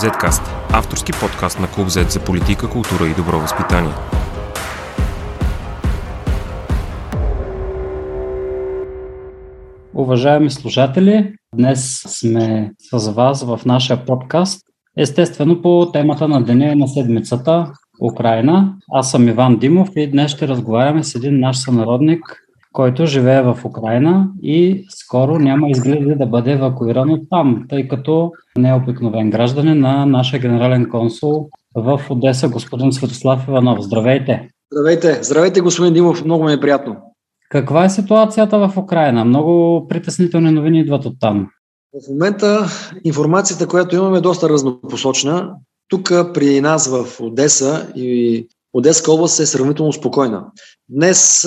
Zcast– 0.00 0.42
авторски 0.72 1.12
подкаст 1.20 1.60
на 1.60 1.68
Клуб 1.68 1.88
Z 1.88 2.08
за 2.08 2.20
политика, 2.20 2.70
култура 2.70 3.08
и 3.08 3.14
добро 3.14 3.38
възпитание. 3.38 3.92
Уважаеми 9.94 10.50
слушатели, 10.50 11.34
днес 11.54 12.02
сме 12.06 12.72
с 12.92 13.08
вас 13.12 13.44
в 13.44 13.60
нашия 13.66 14.04
подкаст. 14.04 14.60
Естествено 14.96 15.62
по 15.62 15.90
темата 15.92 16.28
на 16.28 16.44
деня 16.44 16.76
на 16.76 16.88
седмицата 16.88 17.72
Украина. 18.12 18.74
Аз 18.92 19.10
съм 19.10 19.28
Иван 19.28 19.58
Димов 19.58 19.88
и 19.96 20.10
днес 20.10 20.30
ще 20.30 20.48
разговаряме 20.48 21.04
с 21.04 21.14
един 21.14 21.40
наш 21.40 21.58
сънародник, 21.58 22.20
който 22.72 23.06
живее 23.06 23.42
в 23.42 23.58
Украина 23.64 24.28
и 24.42 24.86
скоро 24.88 25.38
няма 25.38 25.70
изгледи 25.70 26.14
да 26.14 26.26
бъде 26.26 26.52
евакуиран 26.52 27.10
от 27.10 27.20
там, 27.30 27.64
тъй 27.68 27.88
като 27.88 28.32
не 28.58 28.68
е 28.68 28.74
обикновен 28.74 29.30
гражданин 29.30 29.80
на 29.80 30.06
нашия 30.06 30.40
генерален 30.40 30.88
консул 30.90 31.48
в 31.74 32.00
Одеса, 32.10 32.48
господин 32.48 32.92
Светослав 32.92 33.48
Иванов. 33.48 33.80
Здравейте! 33.80 34.48
Здравейте! 34.72 35.22
Здравейте, 35.22 35.60
господин 35.60 35.94
Димов! 35.94 36.24
Много 36.24 36.44
ми 36.44 36.52
е 36.52 36.60
приятно. 36.60 36.96
Каква 37.48 37.84
е 37.84 37.90
ситуацията 37.90 38.68
в 38.68 38.76
Украина? 38.76 39.24
Много 39.24 39.86
притеснителни 39.88 40.50
новини 40.50 40.80
идват 40.80 41.04
от 41.04 41.16
там. 41.20 41.48
В 42.04 42.10
момента 42.10 42.66
информацията, 43.04 43.68
която 43.68 43.96
имаме 43.96 44.18
е 44.18 44.20
доста 44.20 44.48
разнопосочна. 44.48 45.50
Тук 45.88 46.12
при 46.34 46.60
нас 46.60 46.88
в 46.88 47.20
Одеса 47.20 47.86
и 47.96 48.46
Одеска 48.72 49.12
област 49.12 49.40
е 49.40 49.46
сравнително 49.46 49.92
спокойна. 49.92 50.44
Днес 50.90 51.44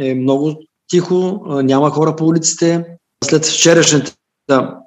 е 0.00 0.14
много 0.14 0.54
тихо, 0.88 1.40
няма 1.46 1.90
хора 1.90 2.16
по 2.16 2.26
улиците. 2.26 2.84
След 3.24 3.46
вчерашната, 3.46 4.12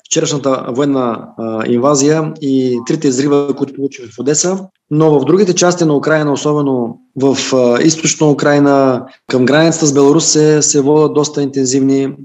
вчерашната 0.06 0.66
военна 0.70 1.28
инвазия 1.68 2.34
и 2.42 2.80
трите 2.88 3.08
изрива, 3.08 3.56
които 3.56 3.74
получихме 3.74 4.12
в 4.12 4.20
Одеса, 4.20 4.68
но 4.92 5.20
в 5.20 5.26
другите 5.26 5.56
части 5.56 5.86
на 5.86 5.96
Украина, 5.96 6.34
особено 6.34 7.00
в 7.16 7.38
източна 7.84 8.32
Украина, 8.32 9.06
към 9.28 9.46
границата 9.46 9.86
с 9.86 9.94
Беларус 9.94 10.26
се, 10.26 10.62
се 10.62 10.82
водят 10.82 11.14
доста 11.14 11.44
интензивни 11.44 12.16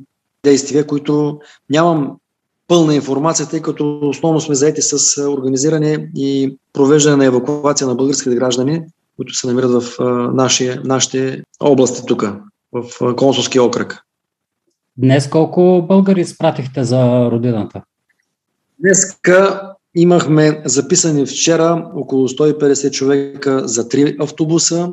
действия, 0.45 0.87
които 0.87 1.39
нямам 1.71 2.13
пълна 2.69 2.95
информация, 2.95 3.49
тъй 3.49 3.63
като 3.63 4.01
основно 4.03 4.41
сме 4.41 4.55
заети 4.55 4.83
с 4.83 5.23
организиране 5.31 6.11
и 6.17 6.57
провеждане 6.73 7.17
на 7.17 7.25
евакуация 7.25 7.87
на 7.87 7.95
българските 7.95 8.37
граждани, 8.37 8.83
които 9.17 9.35
се 9.35 9.47
намират 9.47 9.83
в 9.83 9.99
наши, 10.35 10.79
нашите 10.85 11.43
области 11.61 12.07
тук, 12.07 12.25
в 12.73 13.15
консулския 13.17 13.63
окръг. 13.63 14.05
Днес 14.97 15.31
колко 15.31 15.85
българи 15.89 16.21
изпратихте 16.21 16.85
за 16.85 17.31
родината? 17.31 17.83
Днеска 18.79 19.71
имахме 19.95 20.63
записани 20.65 21.27
вчера 21.27 21.91
около 21.95 22.29
150 22.29 22.91
човека 22.91 23.69
за 23.69 23.89
три 23.89 24.17
автобуса. 24.21 24.93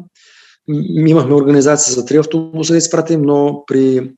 Имахме 0.89 1.33
организация 1.33 1.93
за 1.93 2.05
три 2.05 2.17
автобуса 2.17 2.73
да 2.73 2.77
изпратим, 2.77 3.21
но 3.21 3.63
при 3.67 4.11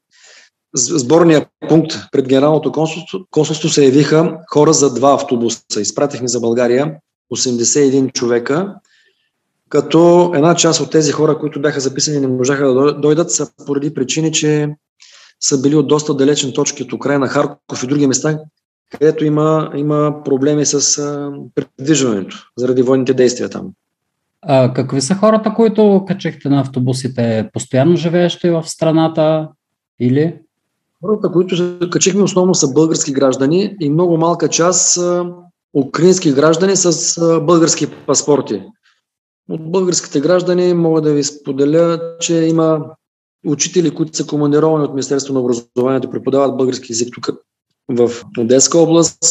сборния 0.75 1.45
пункт 1.69 1.95
пред 2.11 2.27
Генералното 2.27 2.71
консулство, 2.71 3.19
консулство 3.31 3.69
се 3.69 3.85
явиха 3.85 4.37
хора 4.49 4.73
за 4.73 4.93
два 4.93 5.13
автобуса. 5.13 5.81
Изпратихме 5.81 6.27
за 6.27 6.39
България 6.39 6.95
81 7.33 8.13
човека, 8.13 8.75
като 9.73 10.31
една 10.35 10.55
част 10.55 10.81
от 10.81 10.91
тези 10.91 11.11
хора, 11.11 11.37
които 11.39 11.61
бяха 11.61 11.79
записани, 11.79 12.19
не 12.19 12.27
можаха 12.27 12.73
да 12.73 12.93
дойдат, 12.93 13.31
са 13.31 13.47
поради 13.65 13.93
причини, 13.93 14.31
че 14.31 14.69
са 15.39 15.61
били 15.61 15.75
от 15.75 15.87
доста 15.87 16.13
далечен 16.13 16.53
точки 16.53 16.83
от 16.83 16.93
Украина, 16.93 17.27
Харков 17.27 17.83
и 17.83 17.87
други 17.87 18.07
места, 18.07 18.39
където 18.91 19.25
има, 19.25 19.71
има 19.75 20.23
проблеми 20.25 20.65
с 20.65 21.03
предвижването 21.55 22.35
заради 22.57 22.81
военните 22.81 23.13
действия 23.13 23.49
там. 23.49 23.71
А, 24.41 24.73
какви 24.73 25.01
са 25.01 25.15
хората, 25.15 25.53
които 25.53 26.05
качихте 26.07 26.49
на 26.49 26.61
автобусите? 26.61 27.49
Постоянно 27.53 27.95
живеещи 27.95 28.49
в 28.49 28.63
страната 28.65 29.49
или? 29.99 30.35
Хората, 31.03 31.31
които 31.31 31.79
качихме 31.89 32.23
основно 32.23 32.55
са 32.55 32.73
български 32.73 33.13
граждани 33.13 33.75
и 33.79 33.89
много 33.89 34.17
малка 34.17 34.49
част 34.49 34.93
са 34.93 35.25
украински 35.73 36.31
граждани 36.33 36.75
с 36.75 37.15
български 37.41 37.87
паспорти. 38.07 38.63
От 39.49 39.71
българските 39.71 40.21
граждани 40.21 40.73
мога 40.73 41.01
да 41.01 41.13
ви 41.13 41.23
споделя, 41.23 42.15
че 42.19 42.35
има 42.35 42.85
учители, 43.47 43.95
които 43.95 44.17
са 44.17 44.25
командировани 44.25 44.85
от 44.85 44.91
Министерство 44.91 45.33
на 45.33 45.39
образованието, 45.39 46.09
преподават 46.09 46.57
български 46.57 46.91
язик 46.91 47.09
тук 47.13 47.29
в 47.89 48.09
Одеска 48.37 48.77
област. 48.77 49.23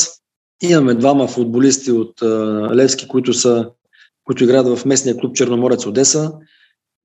Имаме 0.63 0.95
двама 0.95 1.29
футболисти 1.29 1.93
от 1.93 2.23
Левски, 2.75 3.09
които, 3.09 3.35
са, 3.35 3.71
които 4.25 4.45
играят 4.45 4.79
в 4.79 4.85
местния 4.85 5.17
клуб 5.17 5.35
Черноморец 5.35 5.87
Одеса 5.87 6.33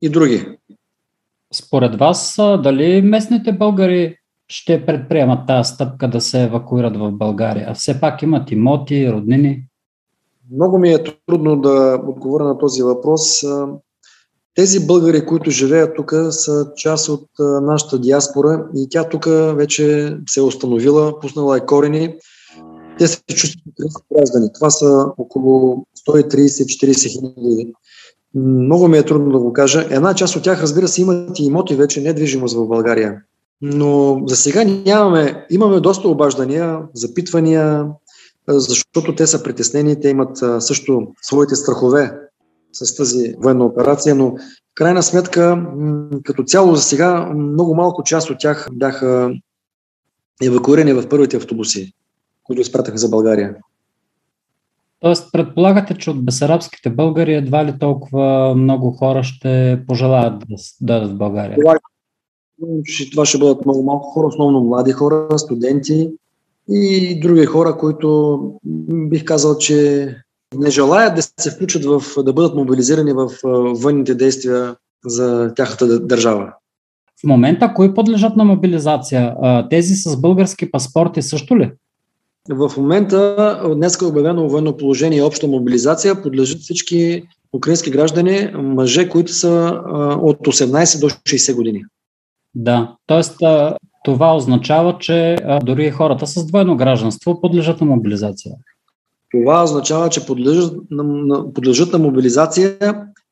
и 0.02 0.10
други. 0.10 0.48
Според 1.54 1.96
вас, 1.96 2.36
дали 2.38 3.02
местните 3.02 3.52
българи 3.52 4.18
ще 4.48 4.86
предприемат 4.86 5.48
тази 5.48 5.74
стъпка 5.74 6.10
да 6.10 6.22
се 6.22 6.44
евакуират 6.44 6.98
в 6.98 7.12
България? 7.12 7.74
Все 7.74 8.02
пак 8.02 8.22
имат 8.22 8.52
имоти, 8.52 9.12
роднини. 9.12 9.64
Много 10.54 10.78
ми 10.78 10.94
е 10.94 11.04
трудно 11.28 11.62
да 11.62 12.02
отговоря 12.08 12.44
на 12.44 12.58
този 12.58 12.82
въпрос. 12.82 13.44
Тези 14.56 14.88
българи, 14.88 15.26
които 15.26 15.52
живеят 15.52 15.96
тук, 15.96 16.14
са 16.30 16.72
част 16.76 17.10
от 17.10 17.26
нашата 17.62 18.00
диаспора 18.00 18.68
и 18.76 18.88
тя 18.90 19.04
тук 19.04 19.26
вече 19.56 20.18
се 20.30 20.40
е 20.40 20.44
установила, 20.44 21.20
пуснала 21.20 21.58
е 21.58 21.66
корени. 21.66 22.16
Те 23.00 23.08
се 23.08 23.22
чувстват 23.36 23.74
граждани. 24.14 24.54
Това 24.54 24.70
са 24.70 25.06
около 25.18 25.86
130-40 26.10 27.10
хиляди. 27.10 27.74
Много 28.36 28.88
ми 28.88 28.98
е 28.98 29.06
трудно 29.06 29.32
да 29.32 29.40
го 29.40 29.54
кажа. 29.54 29.88
Една 29.90 30.14
част 30.14 30.36
от 30.36 30.44
тях, 30.44 30.62
разбира 30.62 30.88
се, 30.88 31.02
имат 31.02 31.40
и 31.40 31.46
имоти 31.46 31.76
вече, 31.76 32.02
недвижимост 32.02 32.56
в 32.56 32.68
България. 32.68 33.22
Но 33.62 34.22
за 34.28 34.36
сега 34.36 34.64
нямаме, 34.64 35.46
имаме 35.50 35.80
доста 35.80 36.08
обаждания, 36.08 36.80
запитвания, 36.94 37.86
защото 38.50 39.16
те 39.16 39.28
са 39.28 39.44
притеснени, 39.44 40.00
те 40.00 40.10
имат 40.10 40.38
също 40.60 41.08
своите 41.22 41.56
страхове 41.56 42.20
с 42.74 42.96
тази 42.96 43.34
военна 43.44 43.66
операция, 43.66 44.16
но 44.16 44.32
в 44.32 44.76
крайна 44.76 45.04
сметка, 45.04 45.68
като 46.24 46.44
цяло 46.44 46.76
за 46.76 46.82
сега, 46.82 47.26
много 47.26 47.76
малко 47.76 48.04
част 48.04 48.30
от 48.30 48.40
тях 48.40 48.68
бяха 48.74 49.32
евакуирани 50.44 50.94
в 50.94 51.10
първите 51.10 51.38
автобуси, 51.38 51.94
които 52.44 52.62
изпратаха 52.62 52.98
за 52.98 53.10
България. 53.10 53.56
Тоест, 55.00 55.32
предполагате, 55.32 55.98
че 55.98 56.10
от 56.10 56.26
бесарабските 56.26 56.90
българи 56.90 57.34
едва 57.34 57.66
ли 57.66 57.80
толкова 57.80 58.56
много 58.56 58.92
хора 58.92 59.24
ще 59.24 59.84
пожелаят 59.88 60.40
да 60.40 60.56
дадат 60.82 61.12
в 61.12 61.18
България? 61.18 61.58
Това, 61.60 61.78
това 63.12 63.26
ще 63.26 63.38
бъдат 63.38 63.66
много 63.66 63.84
малко 63.84 64.10
хора, 64.10 64.28
основно 64.28 64.64
млади 64.64 64.92
хора, 64.92 65.40
студенти, 65.40 66.10
и 66.70 67.20
други 67.20 67.46
хора, 67.46 67.78
които 67.78 68.40
бих 68.92 69.26
казал, 69.26 69.58
че 69.58 70.08
не 70.56 70.70
желаят 70.70 71.16
да 71.16 71.22
се 71.22 71.52
включат 71.52 71.86
в, 71.86 72.24
да 72.24 72.34
бъдат 72.34 72.56
мобилизирани 72.56 73.14
в 73.14 73.30
военните 73.74 74.16
действия 74.16 74.76
за 75.06 75.54
тяхната 75.56 76.00
държава. 76.00 76.54
В 77.22 77.28
момента 77.28 77.74
кои 77.76 77.94
подлежат 77.94 78.36
на 78.36 78.46
мобилизация? 78.46 79.36
Тези 79.70 79.96
с 79.96 80.22
български 80.22 80.72
паспорти 80.72 81.22
също 81.22 81.58
ли? 81.58 81.72
В 82.50 82.72
момента 82.78 83.62
днес 83.76 84.02
е 84.02 84.06
обявено 84.06 84.50
военно 84.50 84.78
положение 84.78 85.20
и 85.20 85.22
обща 85.22 85.48
мобилизация. 85.48 86.22
Подлежат 86.22 86.60
всички 86.60 87.24
украински 87.54 87.92
граждани, 87.92 88.52
мъже, 88.54 89.10
които 89.10 89.34
са 89.34 89.82
от 90.22 90.38
18 90.38 91.02
до 91.02 91.10
60 91.10 91.56
години. 91.56 91.84
Да, 92.56 92.96
т.е. 93.08 93.22
Това 94.04 94.36
означава, 94.36 94.98
че 95.00 95.38
дори 95.64 95.92
хората 95.92 96.28
с 96.28 96.46
двойно 96.46 96.78
гражданство 96.78 97.42
подлежат 97.42 97.82
на 97.82 97.88
мобилизация. 97.88 98.56
Това 99.32 99.64
означава, 99.64 100.10
че 100.10 100.26
подлежат 100.26 100.74
на, 100.92 101.54
подлежат 101.54 101.94
на 101.94 102.00
мобилизация 102.00 102.78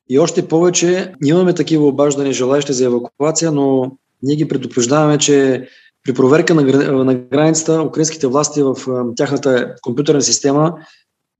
и 0.08 0.18
още 0.18 0.48
повече 0.48 1.12
имаме 1.24 1.54
такива 1.54 1.86
обаждани 1.86 2.32
желаящи 2.32 2.72
за 2.72 2.84
евакуация, 2.84 3.52
но 3.52 3.92
ние 4.22 4.36
ги 4.36 4.48
предупреждаваме, 4.48 5.18
че 5.18 5.68
при 6.04 6.14
проверка 6.14 6.54
на, 6.54 6.62
на 7.04 7.14
границата, 7.14 7.82
украинските 7.82 8.26
власти 8.26 8.62
в 8.62 8.74
тяхната 9.16 9.74
компютърна 9.82 10.22
система, 10.22 10.74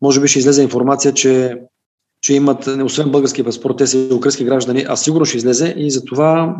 може 0.02 0.20
би 0.20 0.28
ще 0.28 0.38
излезе 0.38 0.62
информация, 0.62 1.12
че 1.12 1.58
че 2.26 2.34
имат, 2.34 2.66
освен 2.66 3.10
български 3.10 3.44
паспорт, 3.44 3.76
те 3.76 3.86
са 3.86 4.08
украински 4.16 4.44
граждани, 4.44 4.84
а 4.88 4.96
сигурно 4.96 5.24
ще 5.24 5.36
излезе 5.36 5.74
и 5.76 5.90
затова 5.90 6.56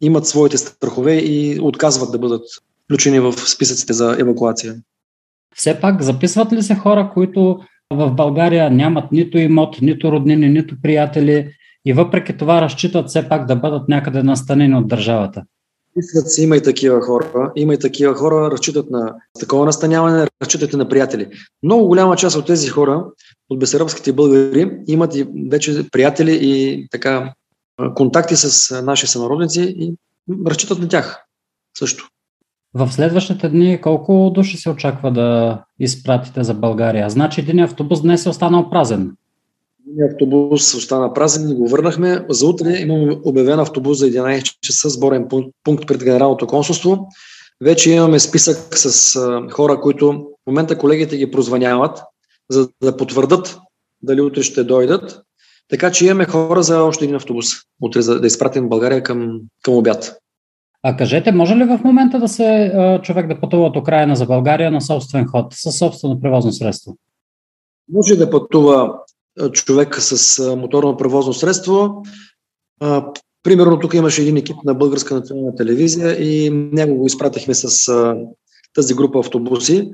имат 0.00 0.26
своите 0.26 0.58
страхове 0.58 1.14
и 1.14 1.60
отказват 1.60 2.12
да 2.12 2.18
бъдат 2.18 2.42
включени 2.84 3.20
в 3.20 3.32
списъците 3.32 3.92
за 3.92 4.16
евакуация. 4.20 4.74
Все 5.54 5.80
пак 5.80 6.02
записват 6.02 6.52
ли 6.52 6.62
се 6.62 6.74
хора, 6.74 7.10
които 7.14 7.58
в 7.94 8.10
България 8.10 8.70
нямат 8.70 9.12
нито 9.12 9.38
имот, 9.38 9.82
нито 9.82 10.12
роднини, 10.12 10.48
нито 10.48 10.76
приятели 10.82 11.50
и 11.84 11.92
въпреки 11.92 12.36
това 12.36 12.60
разчитат 12.62 13.08
все 13.08 13.28
пак 13.28 13.46
да 13.46 13.56
бъдат 13.56 13.88
някъде 13.88 14.22
настанени 14.22 14.74
от 14.74 14.88
държавата? 14.88 15.42
Мислят 15.96 16.32
си, 16.32 16.42
има 16.42 16.56
и 16.56 16.62
такива 16.62 17.00
хора. 17.00 17.52
Има 17.56 17.74
и 17.74 17.78
такива 17.78 18.14
хора, 18.14 18.50
разчитат 18.50 18.90
на 18.90 19.14
такова 19.40 19.64
настаняване, 19.64 20.26
разчитат 20.42 20.72
и 20.72 20.76
на 20.76 20.88
приятели. 20.88 21.28
Много 21.62 21.86
голяма 21.86 22.16
част 22.16 22.36
от 22.36 22.46
тези 22.46 22.68
хора, 22.68 23.04
от 23.50 23.58
бесарабските 23.58 24.12
българи, 24.12 24.70
имат 24.86 25.14
и 25.14 25.26
вече 25.50 25.90
приятели 25.90 26.38
и 26.42 26.86
така 26.90 27.34
контакти 27.94 28.36
с 28.36 28.82
наши 28.82 29.06
сънародници 29.06 29.74
и 29.78 29.94
разчитат 30.46 30.78
на 30.78 30.88
тях 30.88 31.24
също. 31.78 32.08
В 32.74 32.92
следващите 32.92 33.48
дни 33.48 33.80
колко 33.80 34.32
души 34.34 34.56
се 34.56 34.70
очаква 34.70 35.12
да 35.12 35.62
изпратите 35.80 36.42
за 36.44 36.54
България? 36.54 37.10
Значи 37.10 37.40
един 37.40 37.60
автобус 37.60 38.02
днес 38.02 38.26
е 38.26 38.28
останал 38.28 38.70
празен. 38.70 39.12
Автобус 40.12 40.74
остана 40.74 41.12
празен 41.12 41.50
и 41.50 41.54
го 41.54 41.68
върнахме. 41.68 42.26
За 42.28 42.46
утре 42.46 42.78
имаме 42.78 43.16
обявен 43.24 43.60
автобус 43.60 43.98
за 43.98 44.06
11 44.06 44.60
часа 44.60 44.88
сборен 44.88 45.28
пункт 45.64 45.86
пред 45.86 46.04
Генералното 46.04 46.46
консулство. 46.46 47.08
Вече 47.64 47.90
имаме 47.90 48.18
списък 48.18 48.78
с 48.78 49.20
хора, 49.50 49.80
които 49.80 50.12
в 50.12 50.46
момента 50.46 50.78
колегите 50.78 51.16
ги 51.16 51.30
прозваняват, 51.30 52.02
за 52.50 52.68
да 52.82 52.96
потвърдат 52.96 53.58
дали 54.02 54.20
утре 54.20 54.42
ще 54.42 54.64
дойдат. 54.64 55.22
Така 55.68 55.92
че 55.92 56.06
имаме 56.06 56.24
хора 56.24 56.62
за 56.62 56.82
още 56.82 57.04
един 57.04 57.16
автобус, 57.16 57.46
утре 57.82 58.02
за 58.02 58.20
да 58.20 58.26
изпратим 58.26 58.68
България 58.68 59.02
към, 59.02 59.40
към 59.62 59.74
обяд. 59.74 60.18
А 60.82 60.96
кажете, 60.96 61.32
може 61.32 61.56
ли 61.56 61.64
в 61.64 61.80
момента 61.84 62.18
да 62.18 62.28
се 62.28 62.72
човек 63.02 63.26
да 63.26 63.40
пътува 63.40 63.66
от 63.66 63.76
Украина 63.76 64.16
за 64.16 64.26
България 64.26 64.70
на 64.70 64.80
собствен 64.80 65.26
ход, 65.26 65.46
със 65.50 65.78
собствено 65.78 66.20
превозно 66.20 66.52
средство? 66.52 66.96
Може 67.92 68.16
да 68.16 68.30
пътува 68.30 68.94
човек 69.52 69.96
с 70.00 70.56
моторно 70.56 70.96
превозно 70.96 71.32
средство. 71.32 72.02
Примерно 73.42 73.78
тук 73.78 73.94
имаше 73.94 74.22
един 74.22 74.36
екип 74.36 74.56
на 74.64 74.74
Българска 74.74 75.14
национална 75.14 75.54
телевизия 75.54 76.22
и 76.22 76.50
него 76.50 76.96
го 76.96 77.06
изпратихме 77.06 77.54
с 77.54 77.92
тази 78.74 78.94
група 78.94 79.18
автобуси. 79.18 79.90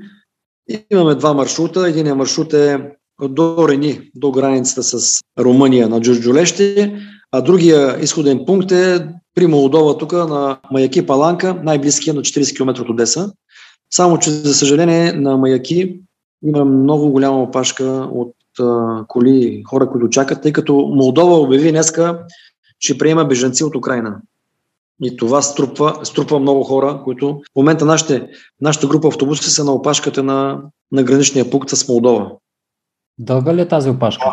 Имаме 0.91 1.15
два 1.15 1.33
маршрута. 1.33 1.87
Единият 1.87 2.17
маршрут 2.17 2.53
е 2.53 2.91
до 3.29 3.67
Рени, 3.69 4.11
до 4.15 4.31
границата 4.31 4.83
с 4.83 5.21
Румъния 5.39 5.89
на 5.89 6.01
Джурджулещи, 6.01 6.95
а 7.31 7.41
другия 7.41 7.99
изходен 8.01 8.45
пункт 8.45 8.71
е 8.71 9.07
при 9.35 9.47
Молдова, 9.47 9.97
тук 9.97 10.13
на 10.13 10.59
Маяки 10.71 11.05
Паланка, 11.05 11.61
най-близкия 11.63 12.13
на 12.13 12.21
40 12.21 12.55
км 12.55 12.81
от 12.81 12.89
Одеса. 12.89 13.31
Само, 13.93 14.19
че 14.19 14.29
за 14.29 14.53
съжаление 14.53 15.11
на 15.13 15.37
Маяки 15.37 15.99
има 16.45 16.65
много 16.65 17.09
голяма 17.09 17.43
опашка 17.43 17.85
от 18.11 18.35
а, 18.59 19.05
коли, 19.07 19.63
хора, 19.67 19.89
които 19.89 20.09
чакат, 20.09 20.41
тъй 20.41 20.53
като 20.53 20.73
Молдова 20.95 21.39
обяви 21.39 21.71
днеска, 21.71 22.25
че 22.79 22.97
приема 22.97 23.25
бежанци 23.25 23.63
от 23.63 23.75
Украина. 23.75 24.21
И 25.03 25.17
това 25.17 25.41
струпва, 25.41 25.99
струпва 26.03 26.39
много 26.39 26.63
хора, 26.63 27.01
които 27.03 27.41
в 27.53 27.55
момента 27.55 27.85
нашите, 27.85 28.29
нашата 28.61 28.87
група 28.87 29.07
автобуси 29.07 29.49
са 29.49 29.63
на 29.63 29.71
опашката 29.71 30.23
на, 30.23 30.61
на 30.91 31.03
граничния 31.03 31.49
пункт 31.49 31.69
с 31.69 31.87
Молдова. 31.87 32.31
Дълга 33.17 33.53
ли 33.53 33.61
е 33.61 33.67
тази 33.67 33.89
опашка? 33.89 34.25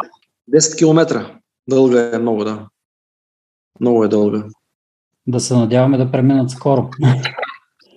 10 0.54 0.78
км. 0.78 1.30
Дълга 1.68 2.10
е 2.14 2.18
много, 2.18 2.44
да. 2.44 2.66
Много 3.80 4.04
е 4.04 4.08
дълга. 4.08 4.44
Да 5.26 5.40
се 5.40 5.54
надяваме 5.56 5.98
да 5.98 6.10
преминат 6.10 6.50
скоро. 6.50 6.90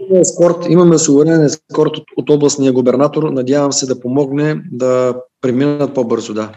Имаме 0.10 0.20
ескорт, 0.20 0.66
имаме 0.70 0.98
суверенен 0.98 1.44
ескорт 1.44 1.98
от, 1.98 2.04
от 2.18 2.30
областния 2.30 2.74
губернатор. 2.74 3.24
Надявам 3.24 3.72
се 3.72 3.86
да 3.86 4.00
помогне 4.00 4.62
да 4.72 5.16
преминат 5.42 5.94
по-бързо, 5.94 6.34
да. 6.34 6.52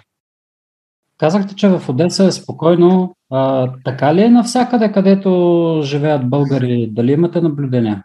Казахте, 1.18 1.54
че 1.54 1.68
в 1.68 1.82
Одеса 1.88 2.24
е 2.24 2.32
спокойно. 2.32 3.14
А, 3.30 3.72
така 3.84 4.14
ли 4.14 4.22
е 4.22 4.30
навсякъде, 4.30 4.92
където 4.92 5.80
живеят 5.84 6.30
българи? 6.30 6.90
Дали 6.92 7.12
имате 7.12 7.40
наблюдения? 7.40 8.04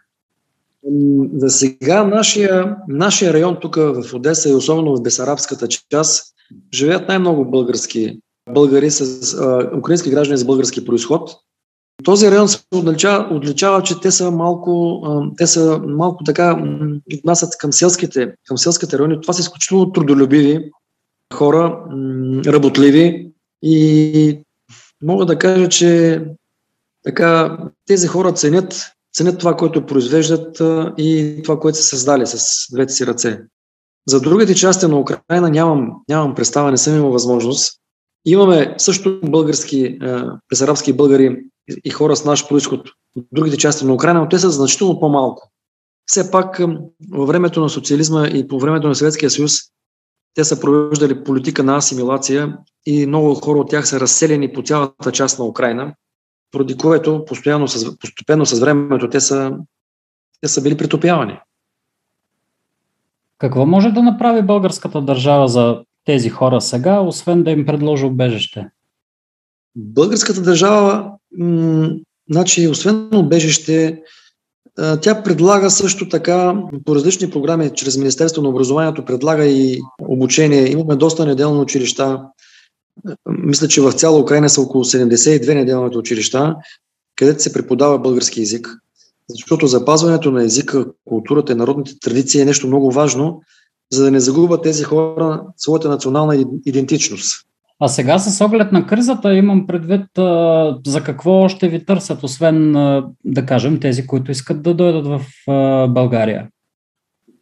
За 1.34 1.50
сега 1.50 2.04
нашия, 2.04 2.76
нашия 2.88 3.32
район 3.32 3.56
тук 3.60 3.76
в 3.76 4.14
Одеса 4.14 4.50
и 4.50 4.54
особено 4.54 4.96
в 4.96 5.02
Бесарабската 5.02 5.68
част 5.68 6.34
живеят 6.74 7.08
най-много 7.08 7.44
български 7.44 8.20
българи 8.50 8.90
с 8.90 9.34
а, 9.34 9.70
украински 9.78 10.10
граждани 10.10 10.38
с 10.38 10.44
български 10.44 10.84
происход. 10.84 11.30
Този 12.04 12.30
район 12.30 12.48
се 12.48 12.58
отличава, 12.74 13.36
отличава 13.36 13.82
че 13.82 14.00
те 14.00 14.10
са 14.10 14.30
малко, 14.30 15.02
те 15.36 15.46
са 15.46 15.80
малко 15.86 16.24
така 16.24 16.62
отнасят 17.18 17.58
към 17.58 17.72
селските, 17.72 18.34
към 18.46 18.58
селските 18.58 18.98
райони. 18.98 19.20
Това 19.20 19.34
са 19.34 19.40
изключително 19.40 19.92
трудолюбиви 19.92 20.70
хора, 21.34 21.84
работливи 22.46 23.30
и 23.62 24.40
мога 25.02 25.26
да 25.26 25.38
кажа, 25.38 25.68
че 25.68 26.22
така, 27.04 27.58
тези 27.86 28.06
хора 28.06 28.32
ценят, 28.32 28.74
ценят 29.14 29.38
това, 29.38 29.56
което 29.56 29.86
произвеждат 29.86 30.62
и 30.98 31.40
това, 31.44 31.60
което 31.60 31.78
са 31.78 31.84
създали 31.84 32.26
с 32.26 32.66
двете 32.72 32.92
си 32.92 33.06
ръце. 33.06 33.40
За 34.08 34.20
другите 34.20 34.54
части 34.54 34.86
на 34.86 34.98
Украина 34.98 35.50
нямам, 35.50 35.92
нямам 36.08 36.34
представа, 36.34 36.70
не 36.70 36.76
съм 36.76 36.96
имал 36.96 37.10
възможност. 37.10 37.80
Имаме 38.24 38.74
също 38.78 39.20
български, 39.24 39.98
безарабски 40.50 40.92
българи 40.92 41.44
и 41.84 41.90
хора 41.90 42.16
с 42.16 42.24
наш 42.24 42.48
происход 42.48 42.88
от 43.16 43.26
другите 43.32 43.56
части 43.56 43.84
на 43.84 43.94
Украина, 43.94 44.20
но 44.20 44.28
те 44.28 44.38
са 44.38 44.50
значително 44.50 45.00
по-малко. 45.00 45.50
Все 46.06 46.30
пак 46.30 46.60
във 47.10 47.28
времето 47.28 47.60
на 47.60 47.68
социализма 47.68 48.26
и 48.26 48.48
по 48.48 48.58
времето 48.58 48.88
на 48.88 48.94
Съветския 48.94 49.30
съюз 49.30 49.60
те 50.34 50.44
са 50.44 50.60
провеждали 50.60 51.24
политика 51.24 51.62
на 51.62 51.76
асимилация 51.76 52.58
и 52.86 53.06
много 53.06 53.34
хора 53.34 53.58
от 53.58 53.70
тях 53.70 53.88
са 53.88 54.00
разселени 54.00 54.52
по 54.52 54.62
цялата 54.62 55.12
част 55.12 55.38
на 55.38 55.44
Украина, 55.44 55.94
поради 56.50 56.76
което 56.76 57.24
постоянно, 57.24 57.66
постепенно 58.00 58.46
с 58.46 58.60
времето 58.60 59.10
те 59.10 59.20
са, 59.20 59.56
те 60.40 60.48
са 60.48 60.62
били 60.62 60.76
притопявани. 60.76 61.38
Какво 63.38 63.66
може 63.66 63.90
да 63.90 64.02
направи 64.02 64.42
българската 64.42 65.02
държава 65.02 65.48
за 65.48 65.84
тези 66.04 66.30
хора 66.30 66.60
сега, 66.60 67.00
освен 67.00 67.42
да 67.42 67.50
им 67.50 67.66
предложи 67.66 68.04
убежище? 68.04 68.70
Българската 69.76 70.42
държава, 70.42 71.10
значи, 72.30 72.68
освен 72.68 73.08
убежище, 73.14 74.02
тя 75.02 75.22
предлага 75.22 75.70
също 75.70 76.08
така 76.08 76.62
по 76.84 76.94
различни 76.94 77.30
програми, 77.30 77.70
чрез 77.74 77.96
Министерство 77.96 78.42
на 78.42 78.48
образованието 78.48 79.04
предлага 79.04 79.46
и 79.46 79.80
обучение. 80.08 80.70
Имаме 80.70 80.96
доста 80.96 81.26
неделни 81.26 81.60
училища. 81.60 82.20
Мисля, 83.28 83.68
че 83.68 83.80
в 83.80 83.92
цяла 83.92 84.20
Украина 84.20 84.48
са 84.48 84.60
около 84.60 84.84
72 84.84 85.54
неделните 85.54 85.98
училища, 85.98 86.56
където 87.16 87.42
се 87.42 87.52
преподава 87.52 87.98
български 87.98 88.40
язик. 88.40 88.68
Защото 89.28 89.66
запазването 89.66 90.30
на 90.30 90.44
езика, 90.44 90.86
културата 91.04 91.52
и 91.52 91.56
народните 91.56 91.98
традиции 91.98 92.40
е 92.40 92.44
нещо 92.44 92.66
много 92.66 92.90
важно, 92.90 93.42
за 93.92 94.04
да 94.04 94.10
не 94.10 94.20
загубят 94.20 94.62
тези 94.62 94.82
хора 94.82 95.42
своята 95.56 95.88
национална 95.88 96.44
идентичност. 96.66 97.43
А 97.80 97.88
сега 97.88 98.18
с 98.18 98.44
оглед 98.44 98.72
на 98.72 98.86
кризата 98.86 99.34
имам 99.34 99.66
предвид 99.66 100.18
а, 100.18 100.78
за 100.86 101.02
какво 101.02 101.48
ще 101.48 101.68
ви 101.68 101.84
търсят, 101.84 102.22
освен 102.22 102.76
а, 102.76 103.06
да 103.24 103.46
кажем 103.46 103.80
тези, 103.80 104.06
които 104.06 104.30
искат 104.30 104.62
да 104.62 104.74
дойдат 104.74 105.06
в 105.06 105.20
а, 105.48 105.86
България. 105.88 106.48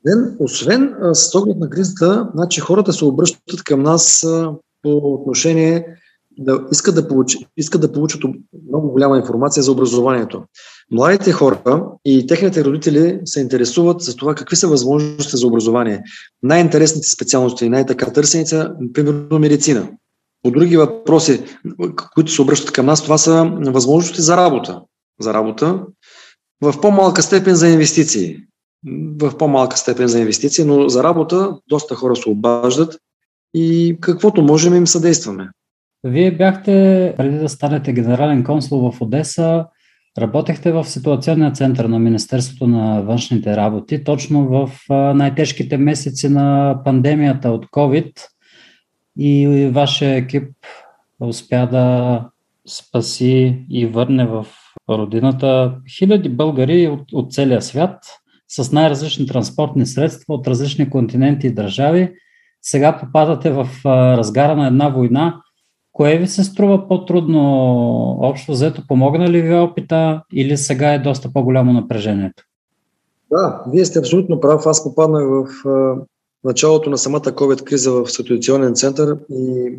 Освен, 0.04 0.36
освен 0.38 0.94
а, 1.02 1.14
с 1.14 1.34
оглед 1.34 1.56
на 1.56 1.70
кризата, 1.70 2.28
значи 2.34 2.60
хората 2.60 2.92
се 2.92 3.04
обръщат 3.04 3.64
към 3.64 3.82
нас 3.82 4.24
а, 4.24 4.52
по 4.82 4.96
отношение 4.96 5.86
да 6.38 6.60
искат 6.72 6.94
да, 6.94 7.08
получ, 7.08 7.36
искат 7.56 7.80
да 7.80 7.92
получат 7.92 8.22
много 8.68 8.90
голяма 8.90 9.18
информация 9.18 9.62
за 9.62 9.72
образованието. 9.72 10.42
Младите 10.90 11.32
хора 11.32 11.84
и 12.04 12.26
техните 12.26 12.64
родители 12.64 13.20
се 13.24 13.40
интересуват 13.40 14.00
за 14.00 14.16
това 14.16 14.34
какви 14.34 14.56
са 14.56 14.68
възможности 14.68 15.36
за 15.36 15.46
образование. 15.46 16.02
Най-интересните 16.42 17.08
специалности 17.08 17.64
и 17.64 17.68
най-така 17.68 18.12
търсени 18.12 18.46
са, 18.46 18.70
примерно, 18.92 19.38
медицина. 19.38 19.88
По 20.42 20.50
други 20.50 20.76
въпроси, 20.76 21.44
които 22.14 22.32
се 22.32 22.42
обръщат 22.42 22.72
към 22.72 22.86
нас, 22.86 23.02
това 23.02 23.18
са 23.18 23.44
възможности 23.60 24.22
за 24.22 24.36
работа. 24.36 24.82
За 25.20 25.34
работа 25.34 25.80
в 26.62 26.80
по-малка 26.80 27.22
степен 27.22 27.54
за 27.54 27.68
инвестиции. 27.68 28.36
В 29.20 29.38
по-малка 29.38 29.76
степен 29.76 30.08
за 30.08 30.20
инвестиции, 30.20 30.64
но 30.64 30.88
за 30.88 31.04
работа 31.04 31.58
доста 31.68 31.94
хора 31.94 32.16
се 32.16 32.28
обаждат 32.28 32.98
и 33.54 33.96
каквото 34.00 34.42
можем 34.42 34.74
им 34.74 34.86
съдействаме. 34.86 35.48
Вие 36.04 36.36
бяхте, 36.36 37.14
преди 37.16 37.38
да 37.38 37.48
станете 37.48 37.92
генерален 37.92 38.44
консул 38.44 38.90
в 38.90 39.00
Одеса, 39.00 39.66
работехте 40.18 40.72
в 40.72 40.84
ситуационния 40.84 41.52
център 41.52 41.84
на 41.84 41.98
Министерството 41.98 42.66
на 42.66 43.02
външните 43.02 43.56
работи, 43.56 44.04
точно 44.04 44.48
в 44.48 44.70
най-тежките 45.14 45.76
месеци 45.76 46.28
на 46.28 46.76
пандемията 46.84 47.50
от 47.50 47.66
COVID 47.66 48.12
и 49.18 49.70
вашия 49.74 50.16
екип 50.16 50.52
успя 51.20 51.68
да 51.72 52.28
спаси 52.68 53.66
и 53.70 53.86
върне 53.86 54.26
в 54.26 54.46
родината 54.90 55.78
хиляди 55.98 56.28
българи 56.28 56.88
от, 56.88 57.12
от 57.12 57.32
целия 57.32 57.62
свят 57.62 57.98
с 58.48 58.72
най-различни 58.72 59.26
транспортни 59.26 59.86
средства 59.86 60.34
от 60.34 60.48
различни 60.48 60.90
континенти 60.90 61.46
и 61.46 61.54
държави. 61.54 62.12
Сега 62.62 62.98
попадате 62.98 63.50
в 63.50 63.68
разгара 63.86 64.56
на 64.56 64.66
една 64.66 64.88
война 64.88 65.42
Кое 65.92 66.18
ви 66.18 66.26
се 66.26 66.44
струва 66.44 66.88
по-трудно 66.88 67.40
общо 68.20 68.52
взето? 68.52 68.82
Помогна 68.88 69.28
ли 69.28 69.42
ви 69.42 69.54
опита 69.54 70.22
или 70.32 70.56
сега 70.56 70.92
е 70.92 70.98
доста 70.98 71.32
по-голямо 71.32 71.72
напрежението? 71.72 72.44
Да, 73.30 73.64
вие 73.72 73.84
сте 73.84 73.98
абсолютно 73.98 74.40
прав. 74.40 74.66
Аз 74.66 74.84
попаднах 74.84 75.24
в 75.28 75.46
началото 76.44 76.90
на 76.90 76.98
самата 76.98 77.20
COVID-криза 77.20 77.92
в 77.92 78.10
ситуационен 78.10 78.74
център 78.74 79.16
и 79.30 79.74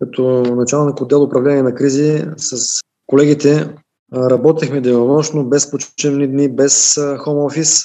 като 0.00 0.42
началник 0.42 1.00
отдел 1.00 1.22
управление 1.22 1.62
на 1.62 1.74
кризи 1.74 2.24
с 2.36 2.80
колегите 3.06 3.74
работехме 4.14 4.80
денонощно, 4.80 5.44
без 5.44 5.70
почивни 5.70 6.28
дни, 6.28 6.48
без 6.48 7.00
хом 7.18 7.38
офис 7.38 7.84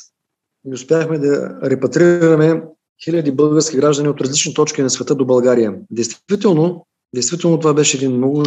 и 0.67 0.73
успяхме 0.73 1.19
да 1.19 1.59
репатрираме 1.63 2.63
хиляди 3.03 3.31
български 3.31 3.77
граждани 3.77 4.09
от 4.09 4.21
различни 4.21 4.53
точки 4.53 4.81
на 4.81 4.89
света 4.89 5.15
до 5.15 5.25
България. 5.25 5.75
Действително, 5.91 6.85
действително 7.15 7.59
това 7.59 7.73
беше 7.73 7.97
един 7.97 8.17
много 8.17 8.43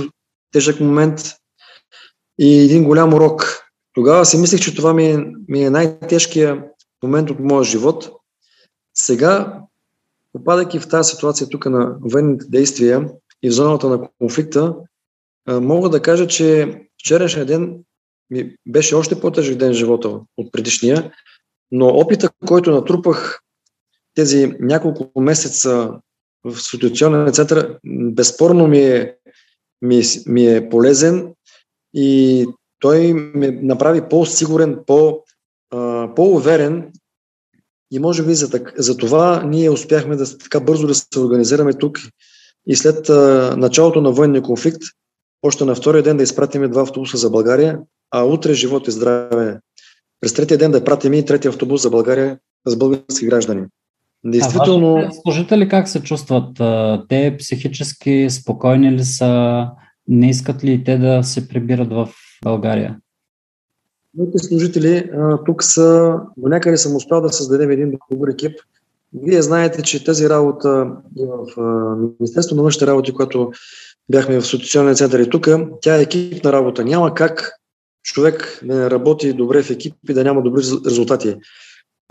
тежък 0.52 0.80
момент 0.80 1.20
и 2.38 2.60
един 2.60 2.84
голям 2.84 3.14
урок. 3.14 3.64
Тогава 3.94 4.26
си 4.26 4.38
мислех, 4.38 4.60
че 4.60 4.74
това 4.74 4.94
ми 4.94 5.06
е, 5.06 5.24
ми 5.48 5.64
е 5.64 5.70
най-тежкият 5.70 6.60
момент 7.02 7.30
от 7.30 7.40
моя 7.40 7.64
живот. 7.64 8.10
Сега, 9.00 9.60
попадайки 10.32 10.78
в 10.78 10.88
тази 10.88 11.10
ситуация 11.10 11.48
тук 11.48 11.66
на 11.66 11.96
военните 12.00 12.46
действия 12.48 13.10
и 13.42 13.50
в 13.50 13.52
зоната 13.52 13.88
на 13.88 14.08
конфликта, 14.18 14.74
мога 15.48 15.88
да 15.88 16.02
кажа, 16.02 16.26
че 16.26 16.78
вчерашния 17.00 17.46
ден 17.46 17.84
ми 18.30 18.56
беше 18.66 18.94
още 18.94 19.20
по-тежък 19.20 19.56
ден 19.56 19.70
в 19.70 19.76
живота 19.76 20.20
от 20.36 20.52
предишния, 20.52 21.12
но 21.70 21.86
опита, 21.86 22.30
който 22.46 22.70
натрупах 22.70 23.40
тези 24.14 24.52
няколко 24.60 25.20
месеца 25.20 25.90
в 26.44 26.60
ситуационен 26.60 27.32
център, 27.32 27.78
безспорно 27.84 28.66
ми 28.66 28.78
е, 28.78 29.16
ми, 29.82 30.02
ми 30.26 30.46
е 30.46 30.68
полезен 30.68 31.34
и 31.94 32.46
той 32.78 33.12
ме 33.12 33.50
направи 33.50 34.08
по-сигурен, 34.08 34.78
по, 34.86 35.24
а, 35.70 36.14
по-уверен 36.14 36.92
и 37.90 37.98
може 37.98 38.22
би 38.22 38.34
за, 38.34 38.50
так, 38.50 38.74
за 38.78 38.96
това 38.96 39.42
ние 39.42 39.70
успяхме 39.70 40.16
да 40.16 40.38
така 40.38 40.60
бързо 40.60 40.86
да 40.86 40.94
се 40.94 41.06
организираме 41.18 41.72
тук 41.72 41.98
и 42.66 42.76
след 42.76 43.08
а, 43.08 43.54
началото 43.56 44.00
на 44.00 44.12
военния 44.12 44.42
конфликт, 44.42 44.82
още 45.42 45.64
на 45.64 45.74
втория 45.74 46.02
ден 46.02 46.16
да 46.16 46.22
изпратиме 46.22 46.68
два 46.68 46.82
автобуса 46.82 47.16
за 47.16 47.30
България, 47.30 47.78
а 48.10 48.24
утре 48.24 48.54
живот 48.54 48.88
и 48.88 48.90
здраве. 48.90 49.58
През 50.20 50.34
третия 50.34 50.58
ден 50.58 50.70
да 50.70 50.84
пратим 50.84 51.14
и 51.14 51.24
третия 51.24 51.48
автобус 51.48 51.82
за 51.82 51.90
България 51.90 52.38
с 52.66 52.76
български 52.76 53.26
граждани. 53.26 53.66
Действително. 54.24 54.96
А 54.96 55.10
служители 55.22 55.68
как 55.68 55.88
се 55.88 56.02
чувстват? 56.02 56.60
Те 57.08 57.36
психически 57.38 58.26
спокойни 58.30 58.92
ли 58.92 59.04
са? 59.04 59.64
Не 60.08 60.30
искат 60.30 60.64
ли 60.64 60.84
те 60.84 60.98
да 60.98 61.22
се 61.22 61.48
прибират 61.48 61.88
в 61.92 62.08
България? 62.44 62.96
Моите 64.18 64.38
служители 64.38 65.10
а, 65.16 65.44
тук 65.44 65.62
са, 65.62 66.14
до 66.36 66.48
някъде 66.48 66.76
съм 66.76 66.96
успял 66.96 67.20
да 67.20 67.32
създадем 67.32 67.70
един 67.70 67.94
добър 68.10 68.28
екип. 68.28 68.52
Вие 69.22 69.42
знаете, 69.42 69.82
че 69.82 70.04
тази 70.04 70.28
работа 70.28 70.90
и 71.18 71.26
в 71.26 71.96
Министерство 72.20 72.56
на 72.56 72.62
външните 72.62 72.86
работи, 72.86 73.12
което 73.12 73.52
бяхме 74.10 74.40
в 74.40 74.46
Ситуационния 74.46 74.94
център 74.94 75.18
и 75.20 75.30
тук, 75.30 75.48
тя 75.80 75.96
е 75.96 76.02
екипна 76.02 76.52
работа. 76.52 76.84
Няма 76.84 77.14
как 77.14 77.52
човек 78.02 78.60
да 78.64 78.74
не 78.74 78.90
работи 78.90 79.32
добре 79.32 79.62
в 79.62 79.70
екип 79.70 79.94
и 80.08 80.14
да 80.14 80.24
няма 80.24 80.42
добри 80.42 80.62
резултати. 80.86 81.36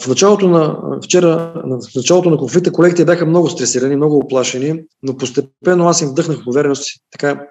В 0.01 0.07
началото 0.07 0.49
на 0.49 0.77
вчера, 1.03 1.53
в 1.65 1.95
началото 1.95 2.29
на 2.29 2.37
конфликта, 2.37 2.71
колегите 2.71 3.05
бяха 3.05 3.25
много 3.25 3.49
стресирани, 3.49 3.95
много 3.95 4.17
оплашени, 4.17 4.83
но 5.03 5.17
постепенно 5.17 5.87
аз 5.87 6.01
им 6.01 6.09
вдъхнах 6.09 6.47
увереност 6.47 7.01
така 7.11 7.47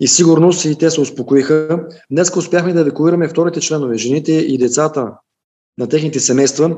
и 0.00 0.08
сигурност 0.08 0.64
и 0.64 0.78
те 0.78 0.90
се 0.90 1.00
успокоиха. 1.00 1.86
Днес 2.10 2.36
успяхме 2.36 2.72
да 2.72 2.80
евакуираме 2.80 3.28
вторите 3.28 3.60
членове, 3.60 3.98
жените 3.98 4.32
и 4.32 4.58
децата 4.58 5.12
на 5.78 5.88
техните 5.88 6.20
семейства. 6.20 6.76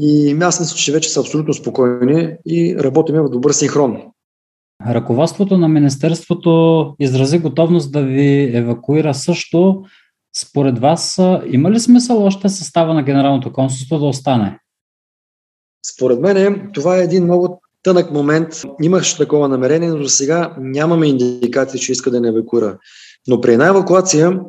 И 0.00 0.36
аз 0.42 0.60
мисля, 0.60 0.76
че 0.76 0.92
вече 0.92 1.10
са 1.10 1.20
абсолютно 1.20 1.54
спокойни 1.54 2.36
и 2.46 2.76
работиме 2.78 3.20
в 3.20 3.28
добър 3.28 3.52
синхрон. 3.52 4.02
Ръководството 4.86 5.58
на 5.58 5.68
Министерството 5.68 6.94
изрази 7.00 7.38
готовност 7.38 7.92
да 7.92 8.02
ви 8.02 8.56
евакуира 8.56 9.14
също. 9.14 9.84
Според 10.36 10.78
вас 10.78 11.20
има 11.46 11.70
ли 11.70 11.80
смисъл 11.80 12.24
още 12.24 12.48
състава 12.48 12.94
на 12.94 13.02
Генералното 13.02 13.52
консулство 13.52 13.98
да 13.98 14.04
остане? 14.04 14.58
Според 15.94 16.20
мен 16.20 16.70
това 16.74 16.98
е 16.98 17.02
един 17.02 17.24
много 17.24 17.60
тънък 17.86 18.10
момент. 18.10 18.48
Имаш 18.82 19.16
такова 19.16 19.48
намерение, 19.48 19.88
но 19.88 20.02
за 20.02 20.08
сега 20.08 20.54
нямаме 20.60 21.06
индикации, 21.06 21.80
че 21.80 21.92
иска 21.92 22.10
да 22.10 22.20
не 22.20 22.28
евакуира. 22.28 22.78
Но 23.28 23.40
при 23.40 23.52
една 23.52 23.66
евакуация, 23.66 24.40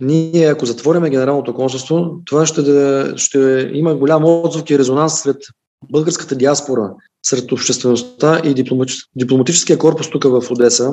ние 0.00 0.46
ако 0.46 0.66
затвориме 0.66 1.10
Генералното 1.10 1.54
консулство, 1.54 2.20
това 2.24 2.46
ще, 2.46 2.62
да, 2.62 3.12
ще 3.16 3.70
има 3.72 3.94
голям 3.94 4.24
отзвук 4.24 4.70
и 4.70 4.78
резонанс 4.78 5.20
сред 5.20 5.36
българската 5.90 6.36
диаспора, 6.36 6.90
сред 7.26 7.52
обществеността 7.52 8.40
и 8.44 8.64
дипломатическия 9.16 9.78
корпус 9.78 10.10
тук 10.10 10.24
в 10.24 10.50
Одеса. 10.50 10.92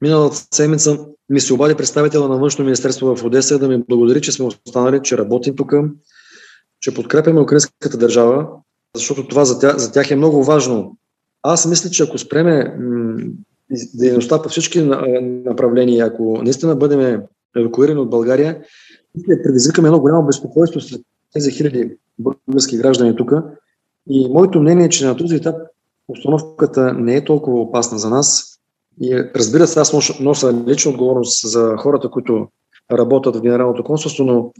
Миналата 0.00 0.36
седмица 0.54 0.98
ми 1.28 1.40
се 1.40 1.54
обади 1.54 1.74
представителя 1.74 2.28
на 2.28 2.38
външно 2.38 2.64
министерство 2.64 3.16
в 3.16 3.24
Одеса 3.24 3.58
да 3.58 3.68
ми 3.68 3.82
благодари, 3.88 4.20
че 4.20 4.32
сме 4.32 4.46
останали, 4.46 5.00
че 5.02 5.18
работим 5.18 5.56
тук, 5.56 5.72
че 6.80 6.94
подкрепяме 6.94 7.40
украинската 7.40 7.98
държава, 7.98 8.46
защото 8.94 9.28
това 9.28 9.44
за 9.44 9.58
тях, 9.58 9.76
за 9.76 9.92
тях 9.92 10.10
е 10.10 10.16
много 10.16 10.44
важно. 10.44 10.96
Аз 11.42 11.66
мисля, 11.66 11.90
че 11.90 12.02
ако 12.02 12.18
спреме 12.18 12.76
дейността 13.94 14.42
по 14.42 14.48
всички 14.48 14.82
направления, 15.22 16.06
ако 16.06 16.42
наистина 16.42 16.76
бъдем 16.76 17.22
евакуирани 17.56 18.00
от 18.00 18.10
България, 18.10 18.58
предизвикаме 19.44 19.88
едно 19.88 20.00
голямо 20.00 20.26
безпокойство 20.26 20.80
след 20.80 21.00
тези 21.32 21.50
хиляди 21.50 21.96
български 22.18 22.76
граждани 22.76 23.16
тук. 23.16 23.32
И 24.10 24.28
моето 24.28 24.60
мнение 24.60 24.86
е, 24.86 24.88
че 24.88 25.06
на 25.06 25.16
този 25.16 25.36
етап 25.36 25.56
обстановката 26.08 26.92
не 26.92 27.16
е 27.16 27.24
толкова 27.24 27.60
опасна 27.60 27.98
за 27.98 28.10
нас. 28.10 28.58
И 29.02 29.16
разбира 29.36 29.66
се, 29.66 29.80
аз 29.80 30.20
нося 30.20 30.64
лична 30.66 30.90
отговорност 30.90 31.50
за 31.50 31.76
хората, 31.78 32.10
които 32.10 32.48
работят 32.92 33.36
в 33.36 33.40
Генералното 33.40 33.84
консулство, 33.84 34.24
но 34.24 34.52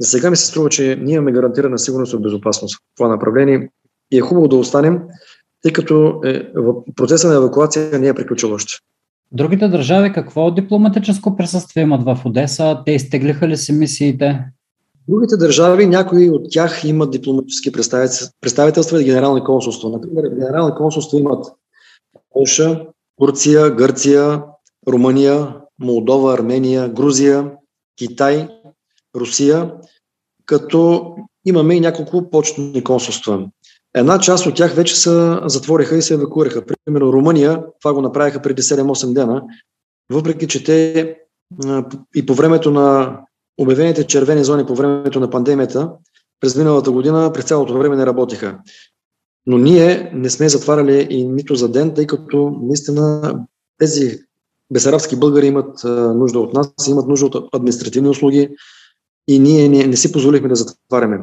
за 0.00 0.10
сега 0.10 0.30
ми 0.30 0.36
се 0.36 0.46
струва, 0.46 0.68
че 0.68 0.98
ние 1.00 1.14
имаме 1.14 1.32
гарантирана 1.32 1.78
сигурност 1.78 2.12
и 2.12 2.16
безопасност 2.16 2.76
в 2.76 2.80
това 2.96 3.08
направление 3.08 3.68
и 4.12 4.18
е 4.18 4.20
хубаво 4.20 4.48
да 4.48 4.56
останем, 4.56 5.00
тъй 5.62 5.72
като 5.72 6.20
е, 6.24 6.52
процеса 6.96 7.28
на 7.28 7.34
евакуация 7.34 7.98
не 7.98 8.08
е 8.08 8.14
приключил 8.14 8.52
още. 8.52 8.72
Другите 9.32 9.68
държави 9.68 10.12
какво 10.12 10.50
дипломатическо 10.50 11.36
присъствие 11.36 11.82
имат 11.82 12.02
в 12.02 12.18
Одеса? 12.24 12.82
Те 12.86 12.92
изтеглиха 12.92 13.48
ли 13.48 13.56
си 13.56 13.72
мисиите? 13.72 14.44
Другите 15.08 15.36
държави, 15.36 15.86
някои 15.86 16.30
от 16.30 16.46
тях 16.50 16.84
имат 16.84 17.10
дипломатически 17.10 17.72
представителства 18.40 19.02
и 19.02 19.04
генерални 19.04 19.44
консулства. 19.44 19.90
Например, 19.90 20.22
генерални 20.22 20.74
консулства 20.74 21.18
имат 21.18 21.46
Польша, 22.32 22.86
Турция, 23.18 23.70
Гърция, 23.70 24.42
Румъния, 24.88 25.56
Молдова, 25.78 26.34
Армения, 26.34 26.88
Грузия, 26.88 27.50
Китай, 27.98 28.48
Русия, 29.16 29.74
като 30.46 31.14
имаме 31.44 31.74
и 31.74 31.80
няколко 31.80 32.30
почтни 32.30 32.84
консулства. 32.84 33.48
Една 33.94 34.18
част 34.18 34.46
от 34.46 34.54
тях 34.54 34.74
вече 34.74 34.96
се 34.96 35.36
затвориха 35.44 35.96
и 35.96 36.02
се 36.02 36.14
евакуираха. 36.14 36.64
Примерно 36.84 37.12
Румъния, 37.12 37.64
това 37.80 37.94
го 37.94 38.02
направиха 38.02 38.42
преди 38.42 38.62
7-8 38.62 39.12
дена, 39.12 39.42
въпреки 40.12 40.48
че 40.48 40.64
те 40.64 41.16
и 42.16 42.26
по 42.26 42.34
времето 42.34 42.70
на 42.70 43.18
обявените 43.58 44.06
червени 44.06 44.44
зони 44.44 44.66
по 44.66 44.74
времето 44.74 45.20
на 45.20 45.30
пандемията, 45.30 45.92
през 46.40 46.56
миналата 46.56 46.90
година, 46.90 47.32
през 47.32 47.44
цялото 47.44 47.78
време 47.78 47.96
не 47.96 48.06
работиха. 48.06 48.58
Но 49.46 49.58
ние 49.58 50.10
не 50.14 50.30
сме 50.30 50.48
затваряли 50.48 51.06
и 51.10 51.24
нито 51.24 51.54
за 51.54 51.68
ден, 51.68 51.94
тъй 51.94 52.06
като 52.06 52.58
наистина 52.62 53.34
тези 53.78 54.18
бесарабски 54.72 55.16
българи 55.16 55.46
имат 55.46 55.84
нужда 56.14 56.38
от 56.38 56.54
нас, 56.54 56.68
имат 56.88 57.08
нужда 57.08 57.26
от 57.26 57.54
административни 57.54 58.08
услуги 58.08 58.48
и 59.28 59.38
ние 59.38 59.68
не, 59.68 59.86
не 59.86 59.96
си 59.96 60.12
позволихме 60.12 60.48
да 60.48 60.54
затваряме. 60.54 61.20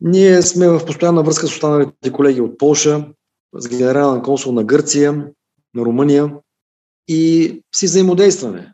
Ние 0.00 0.42
сме 0.42 0.68
в 0.68 0.84
постоянна 0.86 1.22
връзка 1.22 1.46
с 1.46 1.50
останалите 1.50 2.12
колеги 2.12 2.40
от 2.40 2.58
Полша, 2.58 3.06
с 3.52 3.68
генерален 3.68 4.22
консул 4.22 4.52
на 4.52 4.64
Гърция, 4.64 5.12
на 5.74 5.84
Румъния 5.84 6.34
и 7.08 7.52
си 7.74 7.86
взаимодействаме. 7.86 8.72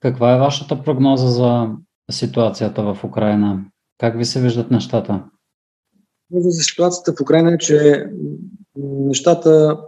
Каква 0.00 0.34
е 0.34 0.38
вашата 0.38 0.82
прогноза 0.82 1.28
за 1.28 1.68
ситуацията 2.10 2.82
в 2.82 3.04
Украина? 3.04 3.64
Как 3.98 4.18
ви 4.18 4.24
се 4.24 4.40
виждат 4.40 4.70
нещата? 4.70 5.24
За 6.32 6.62
ситуацията 6.62 7.12
в 7.12 7.20
Украина 7.20 7.54
е, 7.54 7.58
че 7.58 8.06
нещата 8.76 9.80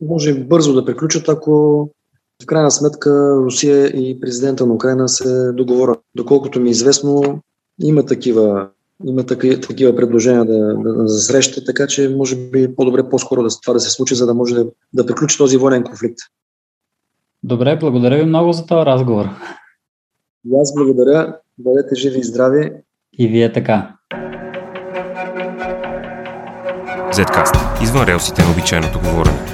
може 0.00 0.34
бързо 0.34 0.74
да 0.74 0.84
приключат, 0.84 1.28
ако 1.28 1.88
в 2.44 2.46
крайна 2.46 2.70
сметка 2.70 3.36
Русия 3.36 3.86
и 3.86 4.20
президента 4.20 4.66
на 4.66 4.74
Украина 4.74 5.08
се 5.08 5.52
договорят. 5.52 5.98
Доколкото 6.14 6.60
ми 6.60 6.68
е 6.68 6.70
известно, 6.70 7.40
има 7.82 8.06
такива, 8.06 8.68
има 9.06 9.26
такива, 9.26 9.60
такива 9.60 9.96
предложения 9.96 10.44
да, 10.44 10.74
да, 10.74 11.08
за 11.08 11.20
среща, 11.20 11.64
така 11.64 11.86
че 11.86 12.08
може 12.08 12.36
би 12.36 12.74
по-добре 12.76 13.08
по-скоро 13.08 13.42
да, 13.42 13.48
това 13.62 13.74
да 13.74 13.80
се 13.80 13.90
случи, 13.90 14.14
за 14.14 14.26
да 14.26 14.34
може 14.34 14.54
да, 14.54 14.66
да 14.92 15.06
приключи 15.06 15.38
този 15.38 15.56
военен 15.56 15.84
конфликт. 15.84 16.18
Добре, 17.42 17.78
благодаря 17.80 18.16
ви 18.16 18.24
много 18.24 18.52
за 18.52 18.66
този 18.66 18.86
разговор. 18.86 19.24
И 20.46 20.60
аз 20.60 20.74
благодаря. 20.74 21.36
Бъдете 21.58 21.94
живи 21.94 22.18
и 22.18 22.24
здрави. 22.24 22.72
И 23.18 23.28
вие 23.28 23.52
така. 23.52 23.96
Zcast. 27.12 27.82
Извън 27.82 28.04
релсите 28.04 28.42
на 28.42 28.50
обичайното 28.50 29.00
говорене. 29.00 29.53